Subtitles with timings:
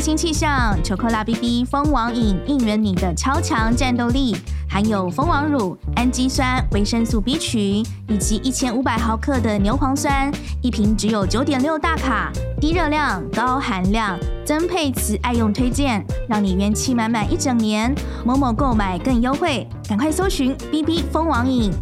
[0.00, 4.36] 新气象，巧克拉 BB 蜂王饮应援你的超强战斗力，
[4.68, 10.30] 含有蜂王乳、氨基酸、维生素 B 群以及一千五百毫克的牛磺酸，
[10.62, 12.30] 一瓶只有九点六大卡，
[12.60, 14.16] 低热量、高含量。
[14.46, 17.92] 曾沛慈爱用推荐，让你元气满满一整年。
[18.24, 21.72] 某某购买更优惠，赶快搜寻 BB 蜂王饮。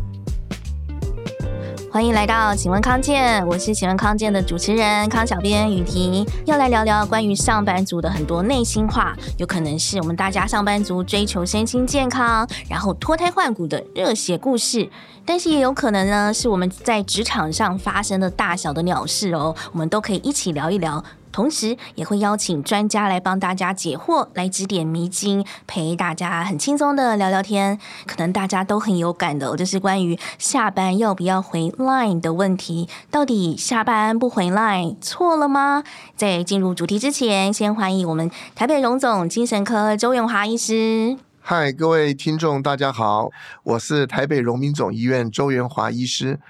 [1.97, 14.91] 欢迎来到请问康健，我是请问康健的主持人康小编雨婷，要来聊聊关于上班族的很多内心话，有可能是我们大家上班族追求身心健康，然后脱胎换骨的热血故事，
[15.25, 21.03] 但是也有可能呢，是我们在职场上发生的大小的鸟事哦，我们都可以一起聊一聊。
[21.37, 27.79] 同时也会邀请专家来帮大家解惑，来指点迷津，陪大家很轻松的聊聊天。
[28.07, 32.89] 可能大家都很有感的，就是关于下班要不要回 Line 的问题。
[33.11, 35.85] 到底下班不回 Line 错了吗？
[36.17, 41.19] 在进入主题之前，先欢迎我们台北荣总精神科周元华医师。
[41.43, 43.29] 嗨，各位听众，大家好，
[43.63, 46.41] 我是台北荣民总医院周元华医师。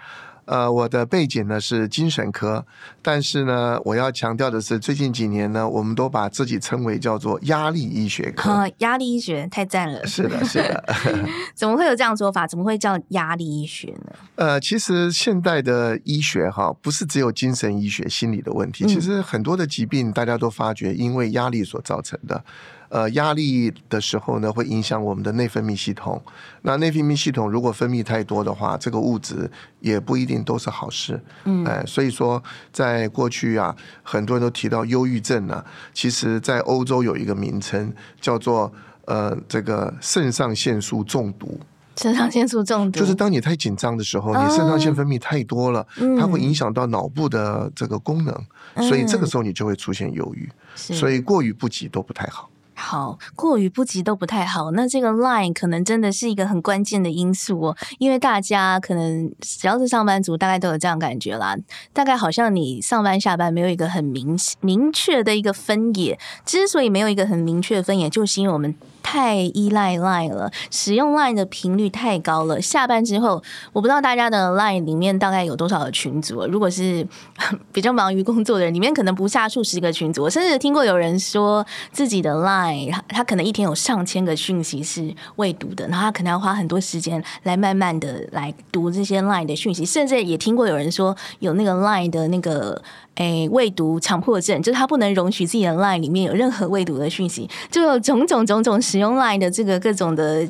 [0.46, 2.64] 呃，我的背景呢是精神科，
[3.02, 8.50] 但是呢，我要强调的是，最近几年呢，我们都把自己称为叫做压力医学科。
[8.50, 10.06] 哦，压力医学太赞了。
[10.06, 10.84] 是的，是的。
[11.54, 12.46] 怎么会有这样说法？
[12.46, 14.12] 怎么会叫压力医学呢？
[14.36, 22.44] 呃，其实现代的医学哈，不是只有精神医学、心理的问题，其实很多的疾病大家都发觉因为压力所造成的。
[22.88, 26.22] 呃，压力的时候呢，会影响我们的内分泌系统。
[26.62, 31.20] 那内分泌系统如果分泌太多的话，这个物质也不一定都是好事。
[31.44, 32.42] 嗯，哎，所以说，
[32.72, 38.72] 在过去啊，很多人都提到忧郁症啊，其实在欧洲有一个名称叫做
[39.06, 41.58] 呃，这个肾上腺素中毒。
[41.96, 48.34] 肾上腺素中毒，就是当你太紧张的时候，你肾上腺分泌太多了，嗯，它会影响到脑部的这个功能，
[48.74, 50.46] 嗯，所以这个时候你就会出现忧郁。
[50.74, 52.50] 所以过于不及都不太好。
[52.78, 54.70] 好，过于不及都不太好。
[54.72, 61.56] 那这个 line 可能真的是一个很关键的因素哦，因为大家可能只要是上班族，大概都有这样感觉啦。
[61.92, 66.18] 大概好像你上班下班没有一个很明明确的一个分野。
[66.44, 68.74] 之所以没有一个很明确的分野，就是因为我们。
[69.06, 72.60] 太依赖 Line 了，使用 Line 的频率太高了。
[72.60, 73.40] 下班之后，
[73.72, 76.44] 我不知道大家的 Line 里面大概有多少个群组。
[76.48, 77.06] 如果是
[77.72, 80.24] 比较忙于工作的人，里面可能不下数十个群组。
[80.24, 89.86] 我甚至听过有人说自己的 Line，他可能一天有上千个讯息是未读的，然后他可能要花很多时间来慢慢的来读这些 Line 的讯息。
[89.86, 92.82] 甚至也听过有人说有那个 Line 的那个。
[93.16, 100.46] 诶，未读强迫症，就是他不能容许自己的 LINE 里面有任何未读的讯息，就有种种种种使用 LINE 的这个各种的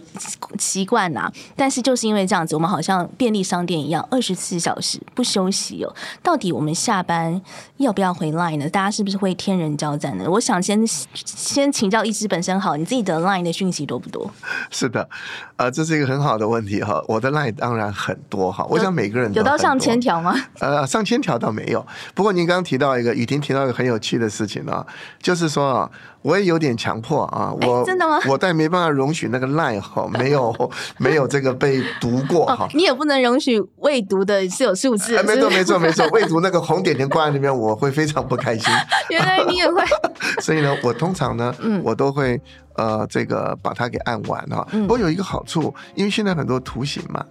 [0.59, 1.31] 习惯呐。
[1.55, 5.95] 但是就是因为这样子，我们好像便利商店一样，二十四小时不休息哦。
[6.25, 7.41] 到底我们下班
[7.77, 8.69] 要不要回 LINE 呢？
[8.69, 10.25] 大家是不是会天人交战呢？
[10.29, 10.85] 我想先
[11.15, 14.29] 先请教一只本身好，你自己的 LINE 的讯息多不多？
[14.71, 15.09] 是的，
[15.55, 17.01] 呃，这是一个很好的问题哈。
[17.07, 20.35] 我的 LINE 当然很多哈，我想每个人都有到上千条吗？
[20.59, 22.56] 呃，上千条倒没有，不过您刚。
[22.57, 24.85] 刚提到一个雨婷提到一个很有趣的事情啊，
[25.21, 25.91] 就是说啊，
[26.23, 28.19] 我也有点强迫啊，我真的吗？
[28.27, 38.73] 我但没办法容许那个 line 哈，没有 没有这个被读过哈、哦，你也不能容许未读的是有数字，没错没错没错， 未读那个红点点挂在那边，我会非常不开心。
[39.11, 39.85] 原来你也会，
[40.41, 42.41] 所以呢，我通常呢，嗯，我都会
[42.77, 44.67] 呃这个把它给按完哈。
[44.71, 47.23] 不过有一个好处，因为现在很多图形嘛。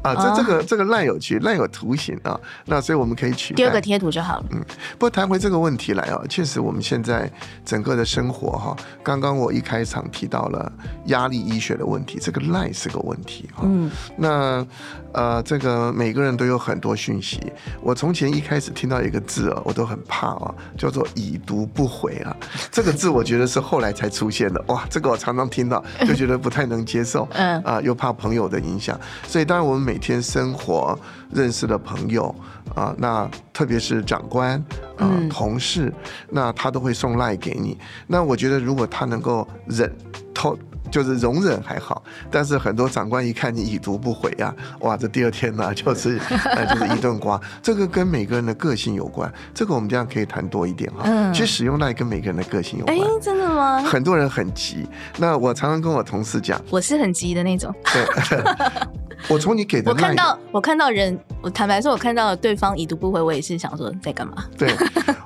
[0.00, 4.44] 啊，这这个这个烂有趣，烂有图形啊，那所以我们可以取丢个贴图就好了。
[4.50, 4.60] 嗯，
[4.92, 7.30] 不过谈回这个问题来啊，确实我们现在
[7.64, 10.72] 整个的生活哈，刚刚我一开场提到了
[11.06, 13.62] 压力医学的问题，这个赖是个问题哈。
[13.64, 14.66] 嗯，那
[15.12, 17.52] 呃，这个每个人都有很多讯息。
[17.80, 22.34] 我从前一开始听到一个字啊，我都很怕啊，叫做已读不回啊。
[22.70, 28.98] 这个字我觉得是后来才出现的，哇，这个我常常听到就觉得不太能接受，嗯啊，又怕朋友的影响，
[29.28, 30.98] 所以当然我们每每天生活
[31.30, 32.34] 认识的朋友
[32.74, 34.58] 啊，那特别是长官
[34.96, 35.92] 啊、同事，
[36.30, 37.76] 那他都会送赖给你。
[38.06, 39.94] 那我觉得，如果他能够忍
[40.32, 40.58] 透。
[40.92, 46.20] 就是容忍还好，但是很多长官一看你已读不回啊，哇，这第二天呢、啊、就是
[46.54, 47.40] 呃就是一顿刮。
[47.62, 51.04] 这个跟每个人的个性有关，这个我们这样可以谈多一点哈。
[51.04, 52.94] 嗯，其实使用 LINE 跟每个人的个性有关。
[52.94, 53.80] 哎，真的吗？
[53.80, 54.86] 很多人很急，
[55.16, 57.74] 那我常常跟我同事讲，我是很急的那种。
[57.84, 58.38] 对，
[59.28, 64.44] 我从你给的，我看到我看到人，我坦白说，我看到对方已读不回，我也是想说在干嘛？
[64.58, 64.76] 对，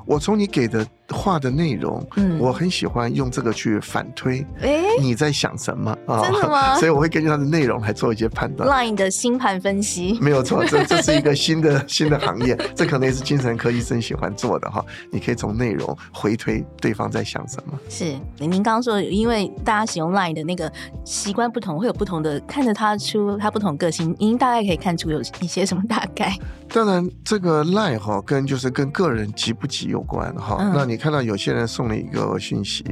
[0.06, 0.86] 我从你给的。
[1.14, 6.22] 话的内容，嗯，我很喜欢用这个去反推，哎，你在想什么啊？
[6.22, 6.76] 真的吗？
[6.78, 8.68] 所以我会根据它的内容来做一些判断。
[8.68, 14.84] Line 的星盘分析，没有错，这 这是一个新的新的行业，这可能也是精神科医生喜欢做的哈。
[15.10, 17.78] 你可以从内容回推对方在想什么。
[17.88, 20.70] 是，您刚刚说，因为大家使用 Line 的那个
[21.04, 26.36] 习惯不同，会有不同的看着他出他不同个性，您大概可以看出有一些什么大概？
[26.68, 30.56] 当然，这个 Line 哈跟就是跟个人急不急有关哈。
[30.58, 32.84] 嗯、那你看到有些人送了一个讯息，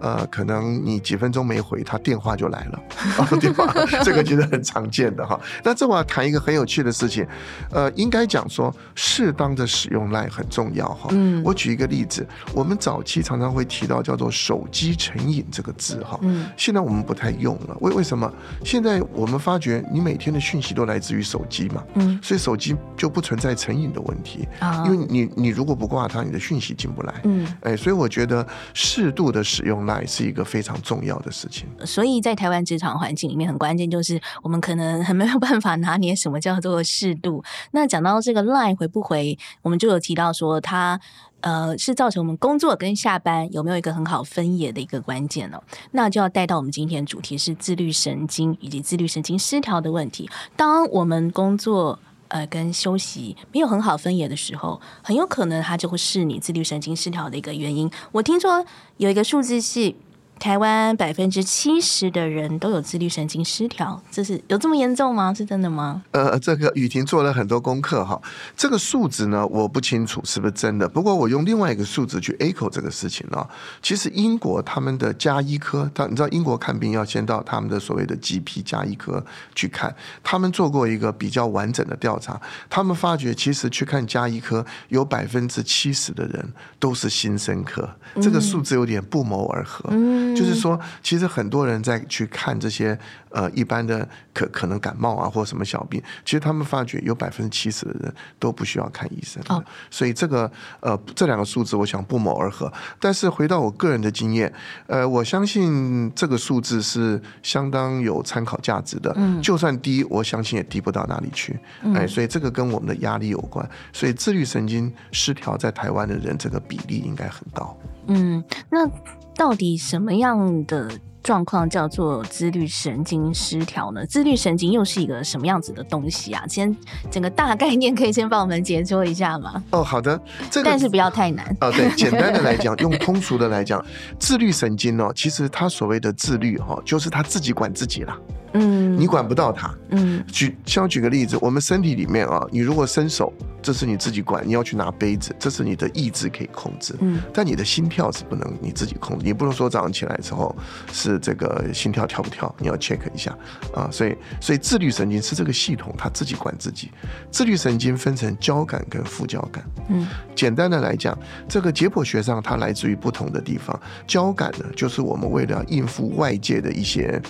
[0.00, 2.82] 呃，可能你几分钟没回，他电话就来了，
[3.16, 3.72] 哦、电话
[4.04, 5.40] 这个其实很常见的哈。
[5.64, 7.26] 那这我要谈一个很有趣的事情，
[7.70, 11.08] 呃，应该讲说适当的使用 Line 很重要哈。
[11.12, 16.18] 嗯，我举一个例子，我们早期常常会提到叫做手机成瘾这个字哈。
[16.20, 18.30] 嗯，现在我们不太用了，为为什么？
[18.62, 31.66] 现在我们发觉你每天的讯息都来自于手机嘛，嗯，所以手机就不存在成瘾的问题啊，因为你你如果不挂它，你的讯息进不来，嗯，哎，所以我觉得适度的使用 Line 是一个非常重要的事情。
[31.86, 37.44] 所以所以在台湾职场环境里面，很关键就是我们可能很没有办法拿捏什么叫做适度。
[37.70, 41.00] 那讲到这个 Line 回不回，我们就有提到说它
[41.42, 45.62] 呃是造成我们工作跟下班有没有一个很好分野的一个关键哦。
[45.92, 50.28] 那就要带到我们今天主题是自律神经以及自律神经失调的问题。
[50.56, 51.96] 当我们工作
[52.26, 57.88] 呃，跟休息没有很好分野的时候，很有可能它就会是你自律神经失调的一个原因。
[58.10, 58.66] 我听说
[58.96, 59.94] 有一个数字是。
[60.42, 65.32] 台湾百分之七十的人都有自律神经失调，这是有这么严重吗？
[65.32, 66.02] 是真的吗？
[66.10, 68.20] 呃，这个雨婷做了很多功课哈，
[68.56, 70.88] 这个数字呢，我不清楚是不是真的。
[70.88, 73.46] 不过我用另外一个数字去 echo 这个事情呢，
[73.80, 79.24] 其实英国他们的加医科，他你知道英国看病要先到他们的所谓的 GP 加医科
[79.54, 79.94] 去看，
[80.24, 87.88] 他们做过一个比较完整的调查，他们发觉其实去看加医科有百分之七十的人都是新生科，
[88.20, 89.88] 这个数字有点不谋而合。
[89.92, 90.31] 嗯。
[90.34, 92.98] 就是说，其实很多人在去看这些
[93.30, 99.42] 呃一般的可可能感冒啊或什么小病，其实他们发觉有百分之七十的人都不需要看医生。
[99.48, 100.50] 哦，所以这个
[100.80, 102.72] 呃这两个数字，我想不谋而合。
[102.98, 104.52] 但是回到我个人的经验，
[104.86, 109.12] 呃，我相信这个数字是相当有参考价值的。
[109.16, 111.58] 嗯，就算低，我相信也低不到哪里去。
[111.94, 113.68] 哎，所以这个跟我们的压力有关。
[113.92, 117.76] 所以自律神经失调在台湾的人，这个比例应该很高。
[118.06, 118.88] 嗯，那。
[119.34, 120.90] 到底什么样的
[121.22, 124.04] 状况叫做自律神经失调呢？
[124.06, 126.44] 自律神经又是一个什么样子的东西啊？
[126.48, 126.76] 先
[127.10, 129.62] 整个大概念可以先帮我们解说一下吗？
[129.70, 130.20] 哦，好的，
[130.50, 131.56] 这个但是不要太难。
[131.60, 133.84] 哦，对，简单的来讲，用通俗的来讲，
[134.18, 138.18] 自律神经哦，其实它所谓的自律哈，就是他自己管自己啦。
[138.54, 139.74] 嗯，你管不到它。
[139.90, 143.32] 嗯，举像举个例子，我们身体里面啊，你如果伸手，
[143.62, 146.94] 这是你自己管，你要去拿杯子，这是你的意志可以控制。
[147.00, 150.54] 嗯，但你的心跳是不能你自己控制，你不能说早上起来之后
[150.92, 153.36] 是这个心跳跳不跳，你要 check 一下
[153.74, 153.88] 啊。
[153.90, 156.90] 所以，所以自律神经是这个系统，它自己管自己。
[157.30, 159.64] 自律神经分成交感跟副交感。
[159.88, 161.16] 嗯，简单的来讲，
[161.48, 163.78] 这个解剖学上它来自于不同的地方。
[164.06, 167.20] 交感呢，就是我们为了应付外界的一些。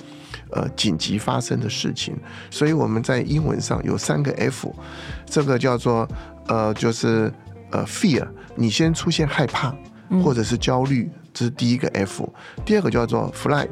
[0.52, 2.14] 呃，紧急发生的事情，
[2.50, 4.74] 所以我们在英文上有三个 F，
[5.24, 6.06] 这个叫做
[6.46, 7.32] 呃，就是
[7.70, 9.74] 呃，fear，你先出现害怕
[10.22, 12.30] 或者是焦虑，这是第一个 F。
[12.66, 13.68] 第二个叫做 flight，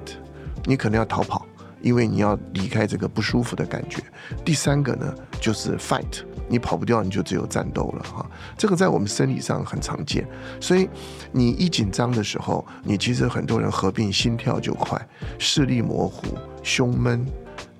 [0.65, 1.47] 你可能要逃跑，
[1.83, 4.03] 因为你要离开这个不舒服的感觉。
[4.43, 6.25] 第三个呢，就是 fight。
[6.51, 8.29] 你跑不掉，你就只有战斗了哈。
[8.59, 10.27] 这个在我们生理上很常见，
[10.61, 10.89] 所以
[11.33, 15.01] 你一紧张的时候，你其实很多人合并心跳就快，
[15.39, 17.25] 视力模糊，胸闷，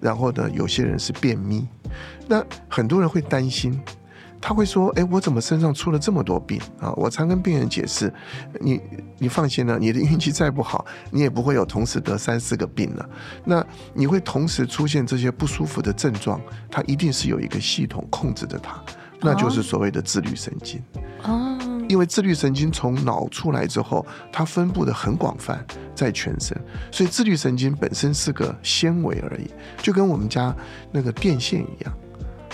[0.01, 1.67] 然后呢，有些人是便秘。
[2.29, 3.79] 那很多人会担心。
[4.41, 8.13] 他会说：“哎，我怎么身上出了这么多病啊？”我常跟病人解释
[8.59, 8.81] ：“你
[9.19, 13.09] 你放心了，你的运气再不好，你也不会有同时得三四个病了。
[13.45, 18.83] 那你会同时出现这些不舒服的症状，它一定是有一个系统控制着它，
[19.21, 20.83] 那就是所谓的自律神经。
[21.25, 25.63] 哦，因为自律神经从脑出来之后，它分布的很广泛，
[25.95, 26.59] 在全身，
[26.91, 29.51] 所以自律神经本身是个纤维而已，
[29.83, 30.57] 就跟我们家
[30.91, 31.93] 那个电线一样。”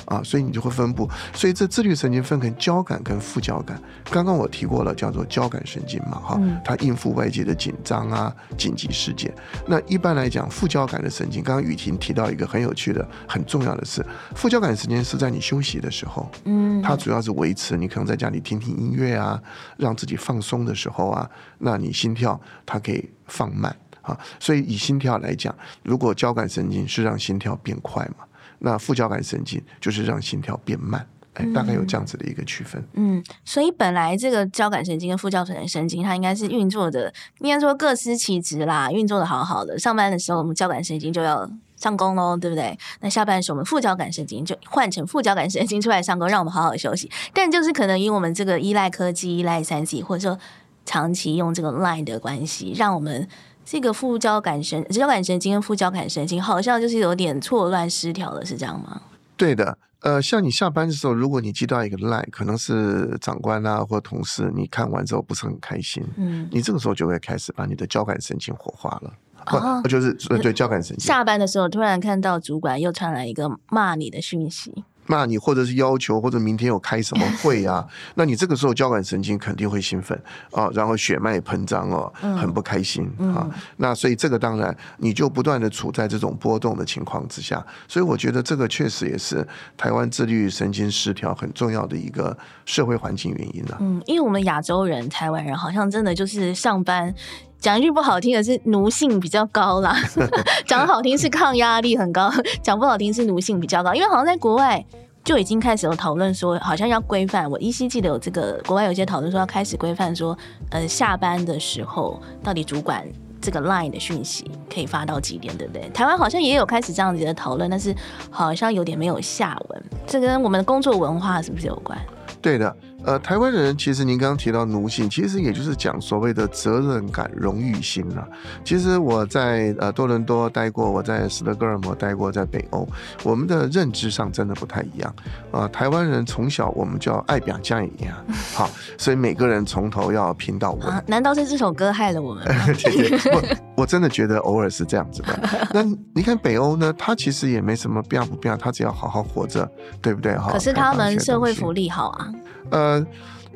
[0.07, 3.81] 啊，所以你就会分布，所以这自律神经分成交感跟副交感。
[4.11, 9.35] 刚刚我提过了，叫做交感神经嘛，哈，它应付外界的紧张啊、紧急事件。
[9.67, 19.43] 那一般来讲，副交感的神经，刚刚雨婷提到一个很有趣的、很重要的事，副交感神经是在你休息的时候，嗯，它主要是维持你可能在家里听听音乐啊，
[19.77, 24.17] 让自己放松的时候啊，那你心跳它可以放慢啊。
[24.39, 28.25] 所以以心跳来讲，如果交感神经是让心跳变快嘛。
[28.59, 32.83] 那副交感神经就是让心跳变慢哎，大概有这样子的一个区分。
[32.95, 39.79] 嗯，所以本来这个交感神经跟副交感神经，它应该是运作的，应该说各司其职啦，运作的好好的。
[39.79, 41.47] 上班的时候，我们交感神经就要
[41.77, 42.79] 上工喽，对不对？
[43.01, 47.11] 那下班的时候，我们副交感神经就换成副交感神经出来上工，让我们好好休息。
[47.35, 50.41] 但就是可能因我们这个依赖科技、依赖三 C，或者说
[50.87, 53.29] 长期用这个 Line 的关系，让我们
[53.67, 59.03] 这个副交感神交感神经跟副交感神经好像就是有点错乱失调了，是这样吗？
[59.37, 59.77] 对的。
[60.01, 69.13] 呃，像你下班的时候，如果你接到一个 line，可能是长官啊或同事，你看完之后不是很开心，嗯，你这个时候就会开始把你的交感神经火化了，
[69.47, 71.05] 哦、不，就是对交感神经。
[71.05, 74.85] 下班的时候突然看到主管又传来一个骂你的讯息。
[75.07, 77.87] 骂你，或者是要求，或者明天有开什么会啊？
[78.15, 80.21] 那你这个时候交感神经肯定会兴奋
[80.53, 83.49] 啊，然后血脉膨胀哦，很不开心啊。
[83.77, 87.65] 那所以这个当然你就不断的处在这种波动的情况之下。
[87.89, 89.47] 所以我觉得这个确实也是
[89.77, 93.79] 台湾自律神经失调很重要的一个社会环境原因了。
[93.81, 97.15] 嗯，因为我们亚洲人、台湾人好像真的就是上班。
[97.59, 99.97] 讲一句不好听的是奴性比较高啦，
[100.67, 102.31] 讲的好听是抗压力很高，
[102.63, 103.95] 讲不好听是奴性比较高。
[103.95, 104.85] 因为好像在国外
[105.25, 107.51] 就已经开始有讨论说，好像要规范。
[107.51, 110.37] 我依稀记得有这个国外有些讨论说要开始规范说，
[110.71, 113.05] 呃，下班的时候到底主管
[113.41, 115.89] 这个 line 的讯息可以发到几点，对不对？
[115.91, 117.93] 台湾好像也有开始这样子的讨论，但是
[118.31, 119.83] 好像有点没有下文。
[120.07, 121.99] 这跟我们的工作文化是不是有关？
[122.41, 122.77] 对的。
[123.07, 128.27] 呃，台湾人其实您刚刚提到奴性，其实也就是讲所谓的责任感、荣誉心了。
[128.65, 132.87] 其实我在呃多伦多待过，我在斯德哥尔摩待过，在北欧，
[133.23, 135.15] 我们的认知上真的不太一样。
[135.53, 138.17] 啊、呃，台湾人从小我们叫爱表家一样，
[138.53, 140.85] 好，所以每个人从头要拼到尾。
[140.85, 142.67] 啊，难道是这首歌害了我们吗？
[143.77, 145.69] 我我真的觉得偶尔是这样子的。
[145.73, 146.93] 那你看北欧呢？
[146.99, 149.71] 他其实也没什么变不变，他只要好好活着，
[150.03, 150.37] 对不对？
[150.37, 150.51] 哈。
[150.51, 152.33] 可是他们社会福利好啊。
[152.71, 153.07] 呃，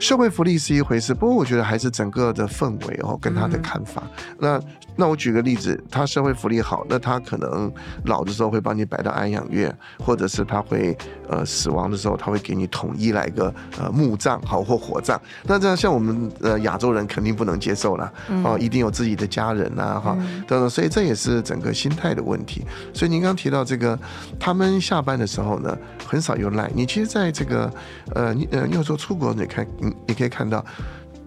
[0.00, 4.02] 社会福利是一回事，不过我觉得还是整个的氛围哦，跟他的看法。
[4.16, 4.60] 嗯、那
[4.96, 7.70] 那我举个例子，他社会福利好，那他可能
[8.06, 10.96] 老的时候会帮你摆到安养院，或者是他会
[11.28, 15.20] 呃死亡的时候，他会给你统一来个呃墓葬好或火葬。
[15.44, 18.10] 那这样像我们呃亚洲人肯定不能接受了
[18.42, 20.16] 哦，一定有自己的家人呐哈
[20.48, 22.64] 等等，所以这也是整个心态的问题。
[22.94, 23.98] 所以您刚提到这个，
[24.38, 25.76] 他们下班的时候呢，
[26.06, 26.70] 很少有赖。
[26.74, 27.70] 你其实在这个
[28.14, 30.64] 呃你呃要说出国，你看你你可以看到。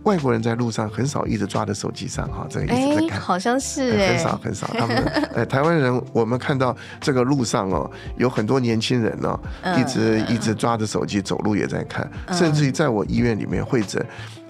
[0.03, 4.67] 外国人在路上很少一直抓在手机上哈，这个一直在看，好像是哎，很少很少。
[4.77, 4.98] 他们
[5.34, 9.39] 哎，台湾人我们看到这个路上哦，有很多年轻人哦，
[9.79, 14.05] 一直一直抓着手机走路也在看，甚至于在我医院里面会诊。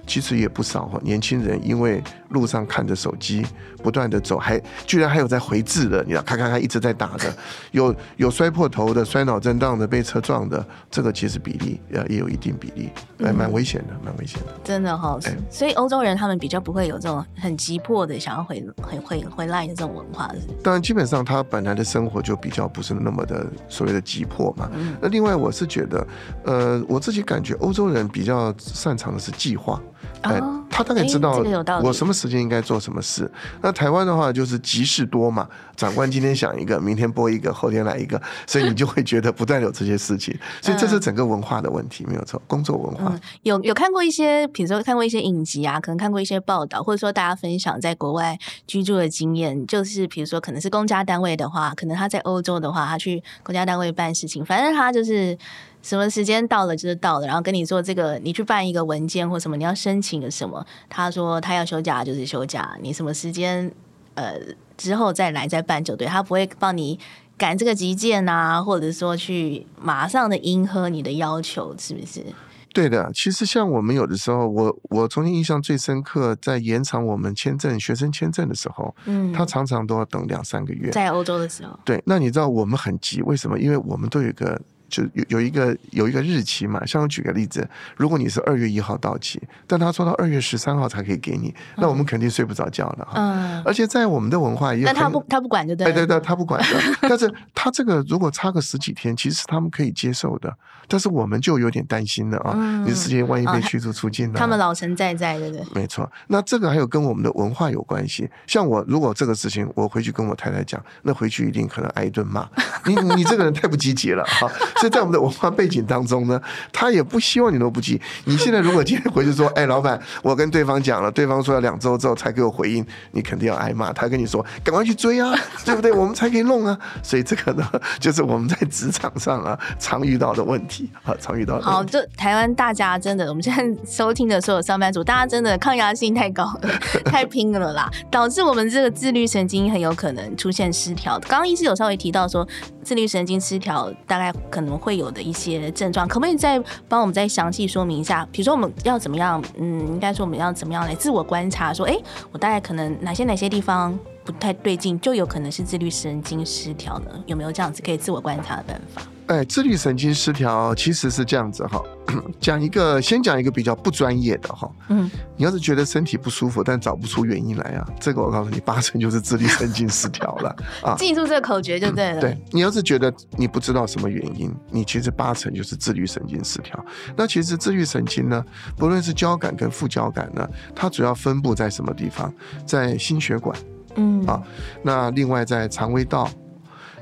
[0.06, 3.44] 其实也不少哈，年轻人因为路上看着手机，
[3.82, 7.34] 不断的走，还居然还有在回字的，你知道，咔咔咔一直在打的，
[7.72, 14.52] 有有摔破头的，摔脑震荡的，被车撞的，这个其实比例呃也有一定比例，还蛮危险的，蛮危险的。
[14.62, 15.18] 真的哈，
[15.50, 20.30] 所以欧洲人他们比较不会有这种很急迫的想要回回回回来的这种文化。
[20.62, 24.70] 当然，基本上他本来的生活就比较不是那么的所谓的急迫嘛。
[25.00, 26.06] 那另外，我是觉得，
[26.44, 29.80] 呃，我自己感觉欧洲人比较擅长的是计划。
[30.22, 31.42] 哎，他大概知道
[31.82, 33.30] 我什么时间应该做什么事。
[33.60, 35.46] 那台湾的话就是急事多嘛，
[35.76, 40.34] 长官今天想一个，明天播一个，后天来一个， 所以你就会觉得不断有这些事情。
[40.62, 43.12] 所以这是整个文化的问题，没有错，工作文化。
[43.12, 55.36] 嗯、有有看过一些，比如说看过一些影集啊，可能看过一些报道，或者说大家分享在国外居住的经验，就是比如说可能是公家单位的话，可能他在欧洲的话，他去公家单位办事情，反正他就是。
[55.84, 63.70] 什么时间到了就是到了，然后跟你说这个，你去办一个文件或什么，你要申请个什么，他说他要休假就是休假，你什么时间
[64.14, 64.34] 呃
[64.78, 66.98] 之后再来再办就对，他不会帮你
[67.36, 72.24] 赶这个急件啊，或者说去马上的迎合你的要求，是不是？
[72.72, 83.58] 对的，其实像我们有的时候，我我从前印象最深刻，在延长我们签证学生签证的时候，嗯，他常常都要等两三个月，在欧洲的时候，对，那你知道我们很急，为什么？
[83.58, 84.58] 因为我们都有一个。
[84.88, 93.12] 就有有一个有一个日期嘛，像我举个例子，如果你是二月一号到期，但他说到二月十三号才可以给你，那我们肯定睡不着觉了哈。
[93.16, 95.86] 嗯，而且在我们的文化也，但他不他不管就对。
[95.86, 96.80] 对对对，他不管的。
[97.08, 100.54] 但是他这个如果差个十几天，其实他们可以接受的。
[100.86, 104.38] 但是我们就有点担心了啊，你的时间万一被驱逐出境了。
[104.38, 105.64] 他们老神在在，对不对？
[105.74, 106.10] 没错。
[106.26, 108.28] 那这个还有跟我们的文化有关系。
[108.46, 112.46] 像我如果这个事情我回去跟我太太讲，那回去一定可能挨一顿骂。
[112.84, 114.50] 你你这个人太不积极了哈。
[114.84, 116.38] 所以在我们的文化背景当中呢，
[116.70, 117.98] 他也不希望你都不记。
[118.26, 123.94] 你现在如果今天回去说，哎，老板，我跟对方讲了，对方说要两周之后才给我回应，你肯定要挨骂。
[123.94, 125.90] 他跟你说，赶快去追啊，对不对？
[125.90, 126.78] 我们才可以弄啊。
[127.02, 127.66] 所以这个呢，
[127.98, 131.64] 就是我们在职场上啊常遇到的问题啊，常遇到的。
[131.64, 136.68] 好，就台湾大家真的，我们现在收听的所有上班族，大家真的抗压性太高了，
[137.06, 141.18] 太拼了啦，导致我们这个自律神经很有可能出现失调。
[141.20, 142.46] 刚刚医师有稍微提到说，
[142.82, 148.26] 自律神经失调大概可能会有的一些症状，可不可以再帮我们再详细说明一下？
[148.32, 149.42] 比如说我们要怎么样？
[149.56, 151.72] 嗯，应该说我们要怎么样来自我观察？
[151.72, 151.96] 说，哎，
[152.32, 157.10] 我大概可能哪些哪些地方不太对劲，就有可能是自律神经失调呢？
[157.26, 159.02] 有没有这样子可以自我观察的办法？
[159.26, 161.82] 哎，自律神经失调其实是这样子哈，
[162.38, 170.94] 讲一个，先讲一个比较不专业的哈，嗯，你要是觉得身体不舒服，但找不出原因来啊，这个我告诉你，八成就是自律神经失调了 啊。
[170.98, 172.20] 记住这个口诀就对了。
[172.20, 176.84] 对，你要是觉得你不知道什么原因，你其实八成就是自律神经失调。
[177.16, 178.44] 那其实自律神经呢，
[178.76, 182.30] 不论是交感跟副交感呢，它主要分布在什么地方？
[182.66, 183.56] 在心血管，
[183.96, 184.42] 嗯啊，
[184.82, 186.28] 那另外在肠胃道。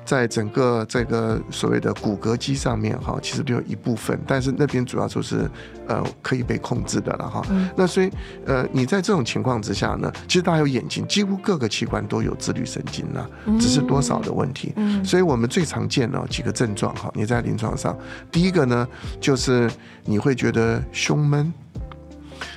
[0.04, 5.48] 在整个这个所谓的骨骼肌上面哈，其实都有一部分，但是那边主要就是
[5.86, 7.42] 呃可以被控制的了哈。
[7.50, 8.10] 嗯、那所以
[8.44, 13.28] 呃你在这种情况之下呢，其实大家有眼睛，几乎各个器官都有自律神经了，
[13.60, 14.72] 只是多少的问题。
[14.76, 17.96] 嗯、所以我们最常见的几个症状哈，你在临床上，
[18.30, 18.86] 第一个呢
[19.20, 19.70] 就是
[20.04, 21.52] 你会觉得胸闷，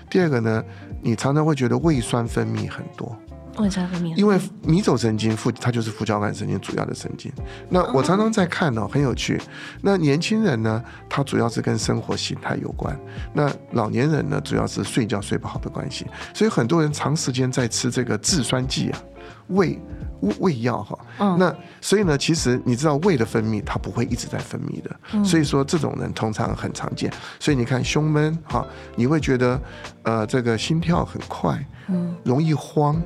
[0.10, 0.64] 第二个呢，
[1.02, 3.16] 你常常会觉得胃酸分泌很多。
[4.18, 7.32] 因为迷走神经副，它就是副交感神经主要的神经。
[7.70, 9.42] 那我常常在看哦，很有趣。
[9.82, 12.94] 那年轻人呢，他主要是跟生活形态有关；
[13.34, 16.06] 那老年人呢，主要是睡觉睡不好的关系。
[16.34, 19.00] 所以很多人长时间在吃这个制酸剂啊，
[19.48, 19.80] 胃
[20.40, 21.38] 胃药哈。
[21.38, 25.24] 那所以呢，其实你知道胃的分泌，它不会一直在分泌的。
[25.24, 27.12] 所以说这种人通常很常见。
[27.40, 29.62] 所以你看胸闷哈，你会觉得
[30.04, 31.66] 呃这个心跳很快，
[32.24, 33.02] 容易慌。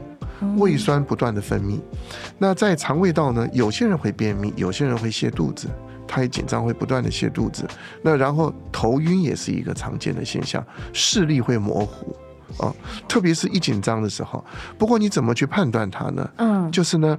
[0.57, 1.79] 胃酸不断的分泌，
[2.37, 3.47] 那在肠胃道呢？
[3.53, 5.67] 有些人会便秘，有些人会泻肚子，
[6.07, 7.67] 他也紧张会不断的泻肚子。
[8.01, 12.15] 那然后头晕也是一个常见的现象，视力会模糊
[12.57, 12.73] 啊，
[13.07, 14.43] 特别是一紧张的时候。
[14.77, 16.29] 不过你怎么去判断它呢？
[16.37, 17.17] 嗯，就是呢，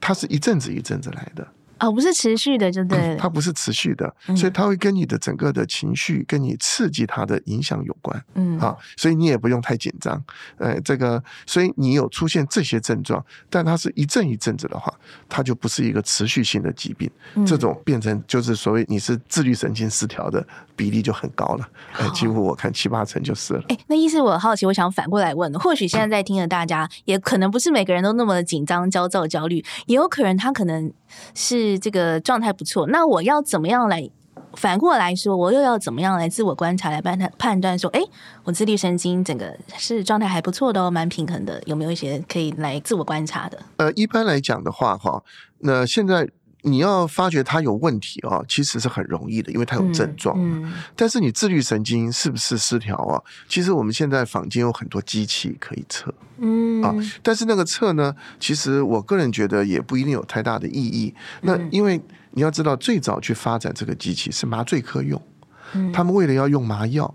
[0.00, 1.46] 它是一阵子一阵子来的。
[1.80, 3.16] 哦，不是持续的，就对、嗯。
[3.18, 8.24] 它不是持续的，所以它会跟你的整个的情绪、跟你刺激它的影响有关。
[8.34, 10.22] 嗯，啊，所以你也不用太紧张。
[10.56, 14.92] 呃，这个，所以你有出现这些症状，但它是一阵一阵子的话，
[15.28, 17.10] 它就不是一个持续性的疾病。
[17.34, 21.68] 嗯、这种变成就是所谓你是自律神经失调的比例就很高了。
[21.98, 23.64] 呃，几乎我看七八成就是了。
[23.68, 30.92] 哎，那意思，我好奇，我想反过来问，或许现在在听的大家，也可能不是每个人都那么的紧张、焦躁、焦虑，也有可能他可能
[31.34, 31.78] 是。
[31.80, 34.10] 这个状态不错，那我要怎么样来
[34.54, 38.00] 反过来说，我又要怎么样来自我观察来判断判断说，哎，
[38.44, 43.58] 我自律神经整个是状态还不错的，蛮平衡的，有没有一些可以来自我观察的？
[43.76, 45.22] 呃，一般来讲的话，哈，
[45.60, 46.28] 那现在。
[46.68, 50.36] 你要发觉它有问题啊，其实是很容易的，因为它有症状。
[50.38, 53.20] 嗯嗯、但是你自律神经是不是失调啊？
[53.48, 61.14] 其实我们现在坊间有很多机器可以测，嗯啊，但是那个测呢，其实我个人觉得也不一定有太大的意义。
[61.40, 62.00] 那因为
[62.32, 65.20] 你要知道，最早去发展这个机器是麻醉科用，
[65.72, 67.12] 嗯、他们为了要用麻药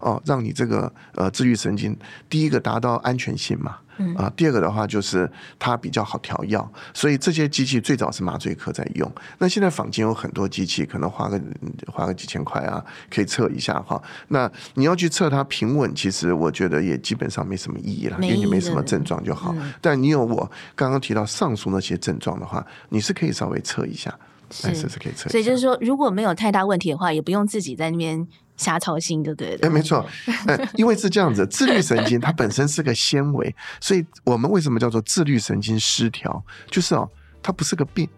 [0.00, 1.96] 哦，让你这个呃自律神经
[2.28, 3.76] 第一个达到安全性嘛。
[3.98, 9.10] 嗯啊，第二个的话就是它比较好调药，所以这些机器最早是麻醉科在用。
[9.38, 11.40] 那现在坊间有很多机器，可能花个
[11.86, 14.02] 花个几千块啊，可以测一下哈。
[14.28, 19.54] 那你要去测它平稳，其实我觉得也基本上没什么意义了，因为你没什么症状就好。
[19.56, 24.14] 嗯、但你有我刚刚提到上述那些症状的话，你是可以稍微测一下，
[24.50, 25.28] 是是可以测。
[25.30, 28.26] 所以就是说，如果没有太大问题的话，也不用自己在那边。
[28.56, 29.58] 瞎操心就对了。
[29.62, 30.04] 哎，没错，
[30.46, 36.44] 哎，因为是这样子， 自律神经它本身是个纤维，所以我们为什么叫做自律神经失调？
[36.70, 37.08] 就是哦，
[37.42, 38.08] 它不是个病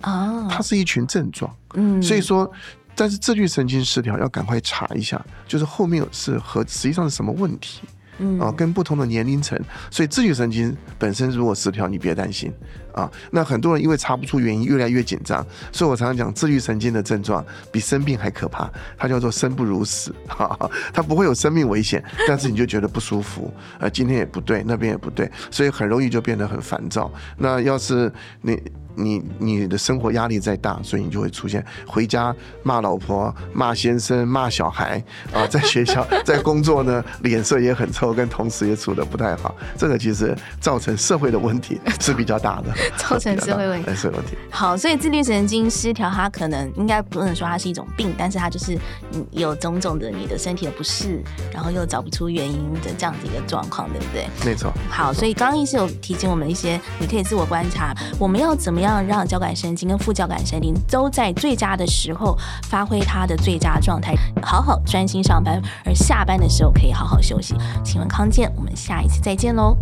[0.00, 1.54] 啊，它是一群症状。
[1.74, 2.50] 嗯，所以说，
[2.94, 7.80] 但是自律神经失调要赶快查一下，就是后面是和实际上是什么问题。
[8.18, 9.58] 嗯啊，跟不同的年龄层，
[9.90, 12.52] 所以自律神经本身如果失调，你别担心
[12.92, 13.10] 啊。
[13.30, 20.14] 那很多人因为查不出原因，越来越紧张，所以我常常讲，自律神经的症状比生病还可怕，它叫做生不如死。
[20.28, 27.12] 哈，它不会有生命危险，但是你就觉得不舒服，呃，今天也不对，那边也不对，所以很容易就变得很烦躁。
[27.36, 28.60] 那要是你。
[28.96, 39.54] 你你的生活压力再大，所以你就会出现回家骂老婆、骂先生、骂小孩啊，在学校在工作呢，脸色也很臭，跟同事也处的不太好。
[39.76, 44.36] 这个其实造成社会的问题 是比较大的，造成社会问题，社会问题。
[44.50, 48.76] 好，所以自律神经失调，它可能应该不能说它是一种病，但是它就是
[49.30, 54.26] 有种种的你的身体的不适，然后又找不出原因的这样子一个状况，对不对？
[54.44, 54.72] 没错。
[54.88, 67.54] 好，所以刚刚医师有提醒我们一些，你可以自我观察，我们要怎么样让交感神经跟副交感神经都在最佳的时候发挥它的最佳状态，好好专心上班，而下班的时候可以好好休息。
[67.84, 69.76] 请问康健，我们下一次再见喽。